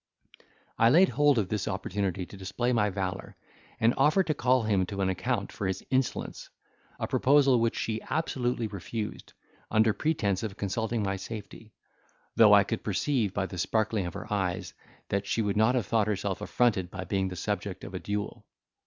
I 0.79 0.89
laid 0.89 1.09
hold 1.09 1.37
of 1.37 1.47
this 1.49 1.67
opportunity 1.67 2.25
to 2.25 2.35
display 2.35 2.73
my 2.73 2.89
valour, 2.89 3.35
and 3.79 3.93
offered 3.97 4.25
to 4.25 4.33
call 4.33 4.63
him 4.63 4.83
to 4.87 5.01
an 5.01 5.09
account 5.09 5.51
for 5.51 5.67
his 5.67 5.83
insolence, 5.91 6.49
a 6.99 7.05
proposal 7.05 7.59
which 7.59 7.77
she 7.77 8.01
absolutely 8.09 8.65
refused, 8.65 9.33
under 9.69 9.93
pretence 9.93 10.41
of 10.41 10.57
consulting 10.57 11.03
my 11.03 11.17
safety; 11.17 11.71
though 12.35 12.51
I 12.55 12.63
could 12.63 12.83
perceive, 12.83 13.31
by 13.35 13.45
the 13.45 13.59
sparkling 13.59 14.07
of 14.07 14.15
her 14.15 14.25
eyes, 14.33 14.73
that 15.09 15.27
she 15.27 15.43
would 15.43 15.55
not 15.55 15.75
have 15.75 15.85
thought 15.85 16.07
herself 16.07 16.41
affronted 16.41 16.89
by 16.89 17.03
being 17.03 17.27
the 17.27 17.35
subject 17.35 17.83
of 17.83 17.93
a 17.93 17.99
duel. 17.99 18.43